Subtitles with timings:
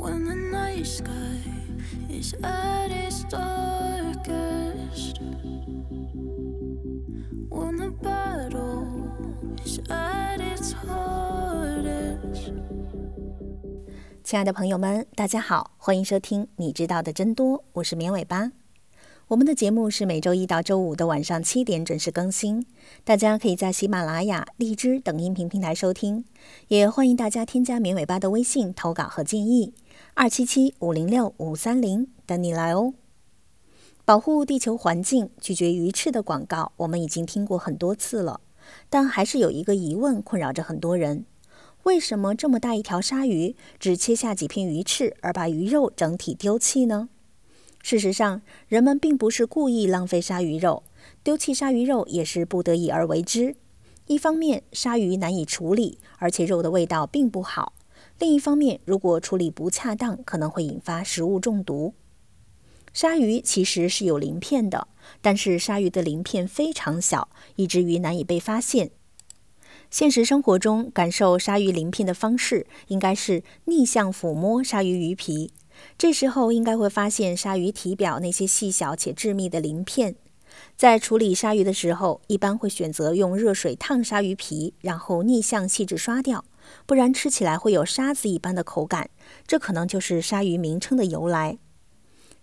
[0.00, 1.12] When the night sky
[2.08, 5.20] is at its darkest,
[7.50, 9.10] when the battle
[9.62, 12.50] is at its hardest.
[14.24, 18.52] 亲爱的朋友们，大家好，欢迎收听《你知道的真多》，我是绵尾巴。
[19.30, 22.66] 我们的节目是每周一到周五的晚上七点准时更新，
[23.04, 26.24] 大家可以在喜马拉雅、荔枝等音频平台收听，
[26.66, 29.72] 也欢迎大家添加绵尾巴的微信投稿和建议，
[30.14, 32.92] 二七七五零六五三零等你来哦。
[34.04, 38.40] 保护地球环境、拒绝鱼翅的广告，我们已经听过很多次了，
[38.88, 41.24] 但还是有一个疑问困扰着很多人：
[41.84, 47.10] 为什么这么大一条鲨鱼，只切下几片鱼翅，而把鱼肉整体丢弃呢？
[47.82, 50.82] 事实上，人们并不是故意浪费鲨鱼肉，
[51.24, 53.56] 丢弃鲨鱼肉也是不得已而为之。
[54.06, 57.72] 一方面，鲨鱼难以处理，而且肉的味道并不好；
[58.18, 61.94] 另一方面，如果处理不恰当，可能会引发食物中毒。
[62.92, 64.88] 鲨鱼其实是有鳞片的，
[65.22, 68.90] 但是鲨鱼的鳞片非常小，以至于难以被发现。
[69.90, 75.52] 现实生活中，感受鲨鱼鳞片的方式应该是逆向抚摸鲨鱼鱼皮。
[75.98, 80.16] 这时候应该会发现鲨鱼体表那些细小且致密的鳞片。
[80.76, 86.44] 在处理鲨鱼的时候，一般会选择用热水烫鲨鱼皮，然后逆向细致刷掉，
[86.86, 89.10] 不然吃起来会有沙子一般的口感。
[89.46, 91.58] 这可能就是鲨鱼名称的由来。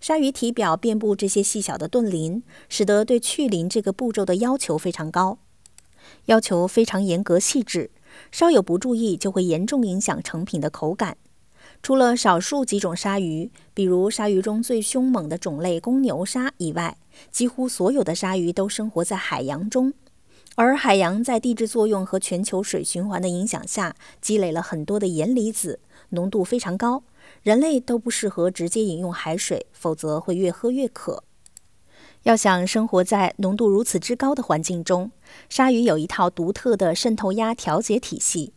[0.00, 5.38] 鲨鱼体表遍布这些细小的盾鳞，使得对去鳞这个步骤的要求非常高，
[6.26, 7.90] 要求非常严格细致，
[8.30, 11.16] 稍有不注意就会严重影响成品的口感。
[11.84, 16.96] 除了少数几种鲨鱼，比如鲨鱼中最凶猛的种类公牛鲨以外，
[17.30, 19.92] 几乎所有的鲨鱼都生活在海洋中。
[20.54, 27.02] 而海洋在地质作用和全球水循环的影响下，积累了很多的盐离子，浓度非常高。
[27.42, 31.22] 人类都不适合直接饮用海水，否则会越喝越渴。
[32.22, 35.10] 要想生活在浓度如此之高的环境中，
[35.50, 38.54] 鲨鱼有一套独特的渗透压调节体系。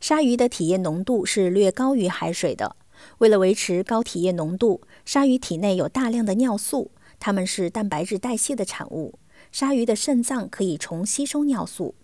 [0.00, 2.76] 鲨鱼的体液浓度是略高于海水的。
[3.18, 9.18] 为了维持高体液浓度，鲨鱼体内有大量的尿素，它们是蛋白质代谢的产物。
[9.50, 11.94] 鲨鱼的肾脏可以重吸收尿素。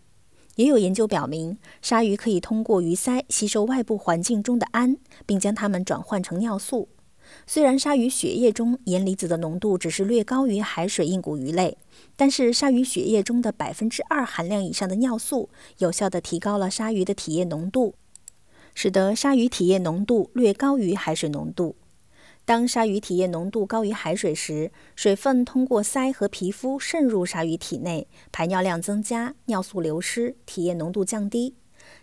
[0.56, 6.88] 也有研究表明，鲨鱼可以通过鱼鳃吸收外部环境中的氨，并将它们转换成尿素。
[7.46, 11.76] 虽然鲨鱼血液中盐离子的浓度只是略高于海水硬骨鱼类，
[12.16, 17.94] 但是鲨鱼血液中的百分之二含量以上的尿素，有效地提高了鲨鱼的体液浓度，
[18.74, 21.76] 使得鲨鱼体液浓度略高于海水浓度。
[22.46, 31.54] 当鲨鱼体液浓度高于海水时，水分通过鳃和皮肤渗入鲨鱼体内，排尿量增加，尿素流失，体液浓度降低。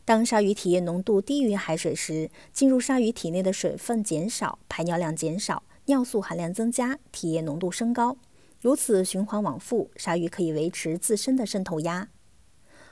[0.05, 8.17] 当鲨鱼体液浓度低于海水时，进入鲨鱼体内的水分减少，排尿量减少，尿素含量增加，体液浓度升高。
[8.59, 12.09] 如此循环往复，鲨鱼可以维持自身的渗透压。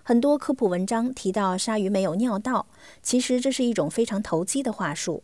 [0.01, 2.67] 很多科普文章提到鲨鱼没有尿道，
[3.03, 5.23] 其实这是一种非常投机的话术。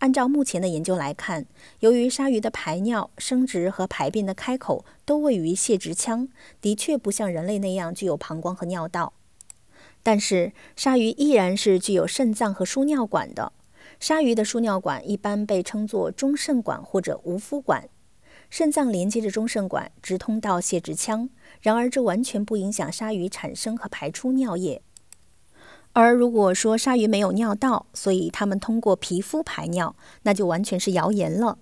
[0.00, 1.46] 按照目前的研究来看，
[1.78, 6.28] 由于鲨鱼的排尿、生殖和排便的开口都位于泄殖腔，
[6.60, 9.12] 的确不像人类那样具有膀胱和尿道。
[10.04, 13.52] 但是，鲨鱼依然是具有肾脏和输尿管的。
[13.98, 17.88] 鲨鱼的输尿管一般被称作中肾管或者无肤管。
[18.50, 21.30] 肾脏连接着中肾管，直通到泄殖腔。
[21.62, 24.82] 然而，这完全不影响鲨鱼产生和排出尿液。
[25.94, 31.58] 而如果说鲨鱼没有尿道，所以它们通过皮肤排尿，那就完全是谣言了。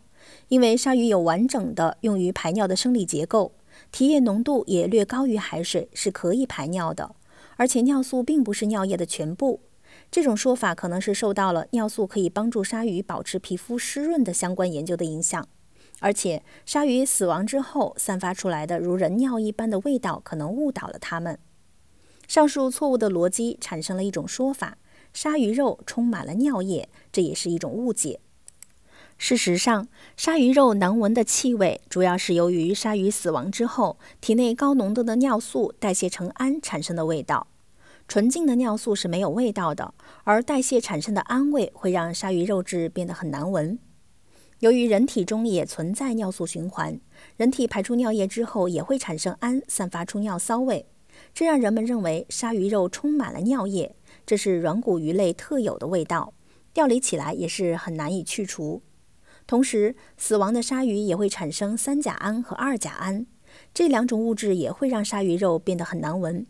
[0.49, 3.53] 因为鲨鱼有完整的用于排尿的生理结构，
[3.93, 7.15] 体液浓度也略高于海水，是可以排尿的。
[7.63, 9.61] 而且尿素并不是尿液的全部，
[10.11, 15.47] 这种说法可能是受到了尿素可以帮助鲨鱼保持皮肤湿润的相关研究的影响。
[16.01, 21.39] 而且，鲨鱼死亡之后散发出来的如人尿一般的味道，可能误导了它们。
[22.27, 24.77] 上述错误的逻辑产生了一种说法：
[25.13, 28.19] 鲨鱼肉充满了尿液，这也是一种误解。
[29.19, 29.87] 事实上，
[30.17, 37.47] 鲨鱼肉难闻的气味，主要是由于鲨鱼死亡之后，体内高浓度的尿素代谢成氨产生的味道。
[38.09, 39.95] 纯净的尿素是没有味道的，
[40.25, 43.79] 而代谢产生的氨味会让鲨鱼肉质变得很难闻。
[44.59, 47.01] 由于人体中也存在尿素循环，
[47.37, 50.87] 人体排出尿液之后也会产生氨，散发出尿骚味，
[51.35, 56.35] 这让人们认为鲨鱼肉充满了尿液，这是软骨鱼类特有的味道，
[56.75, 58.83] 料理起来也是很难以去除。
[59.47, 63.27] 同时，死亡的鲨鱼也会产生三甲胺和二甲胺，
[63.75, 66.47] 这两种物质也会让鲨鱼肉变得很难闻。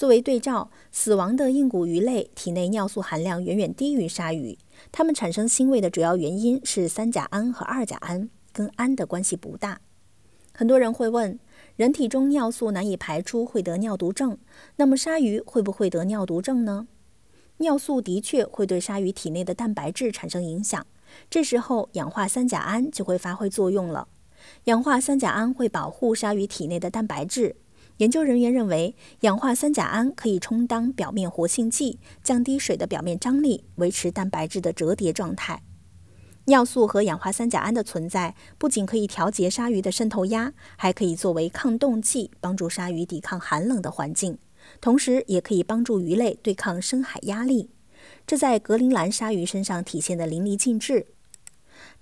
[0.00, 4.56] 作为对照，死亡的硬骨鱼类体内尿素含量远远低于鲨鱼，
[4.90, 9.82] 它们产生腥味的主要原因是三甲胺和二甲胺，跟氨的关系不大。
[10.54, 11.38] 很多人会问，
[11.76, 14.38] 人体中尿素难以排出会得尿毒症，
[14.76, 16.86] 那么鲨鱼会不会得尿毒症呢？
[17.58, 20.86] 尿素的确会对鲨鱼体内的蛋白质产生影响，
[21.28, 24.08] 这时候氧化三甲胺就会发挥作用了。
[24.64, 27.56] 氧化三甲胺会保护鲨鱼体内的蛋白质。
[28.00, 35.62] 研究人员认为，氧化三甲胺可以充当表面活性剂，降低水的表面张力，维持蛋白质的折叠状态。
[36.46, 44.38] 尿素和氧化三甲胺的存在，不仅可以调节鲨鱼的渗透压，还可以作为抗冻剂，帮助鲨鱼抵抗寒冷的环境，
[44.80, 47.68] 同时也可以帮助鱼类对抗深海压力。
[48.26, 51.08] 这在格陵兰鲨鱼身上体现得淋漓尽致。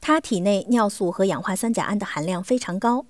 [0.01, 3.07] 它体内尿素和氧化三甲胺的含量非常高。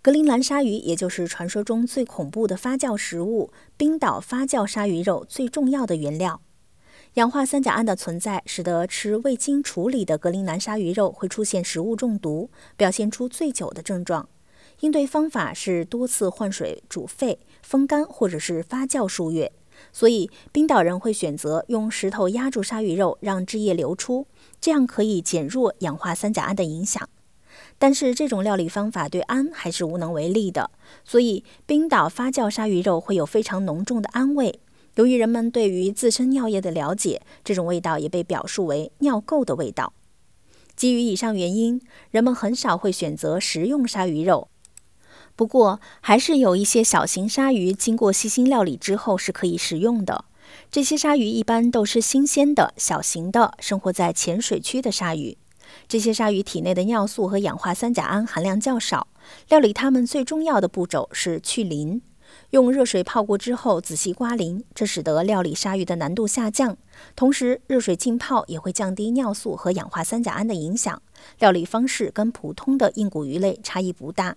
[0.00, 6.40] 格陵兰鲨鱼，也就是传说中最恐怖的发酵食物——冰岛发酵鲨鱼肉最重要的原料。
[7.14, 14.28] 氧化三甲胺的存在，使得吃未经处理的格陵兰鲨鱼肉会出现食物中毒，表现出醉酒的症状。
[14.80, 19.52] 应对方法是多次换水煮沸、风干或者是发酵数月。
[19.92, 24.26] 所以，冰岛人会选择用石头压住鲨鱼肉，让汁液流出，
[24.60, 27.08] 这样可以减弱氧化三甲胺的影响。
[27.78, 30.70] 但是这种料理方法对氨还是无能为力的，
[31.04, 34.60] 所以冰岛发酵鲨鱼肉会有非常浓重的氨味。
[34.96, 39.94] 由于人们对于自身尿液的了解，这种味道也被表述为尿垢的味道。
[40.76, 44.48] 基于以上原因，人们很少会选择食用鲨鱼肉。
[45.34, 50.26] 不过，还是有一些小型鲨鱼经过细心料理之后是可以食用的。
[50.70, 55.38] 这些鲨鱼一般都是新鲜的、小型的，生活在浅水区的鲨鱼。
[55.88, 59.08] 这些鲨鱼体内的尿素和氧化三甲胺含量较少，
[59.48, 62.02] 料理它们最重要的步骤是去鳞。
[62.50, 66.76] 用热水泡过之后仔细刮鳞，这使得料理鲨鱼的难度下降。
[67.14, 71.02] 同时，热水浸泡也会降低尿素和氧化三甲胺的影响。
[71.38, 74.36] 料理方式跟普通的硬骨鱼类差异不大。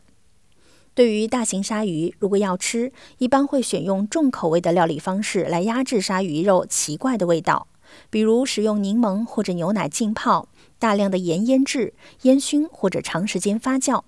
[0.94, 7.68] 对于大型鲨鱼，如果要吃，一般会选用重口味的料理方式来压制鲨鱼肉奇怪的味道，
[8.10, 10.48] 比如使用柠檬或者牛奶浸泡。
[10.80, 11.94] 大量的盐腌制、
[12.24, 14.04] 烟熏或者长时间发酵，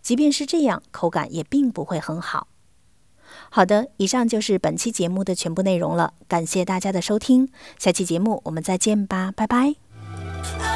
[0.00, 2.48] 即便是这样，口感也并不会很好。
[3.50, 7.48] 好的，以上就是本期节目的全部内容了，感谢大家的收听，
[7.78, 10.71] 下期节目我们再见吧，拜拜。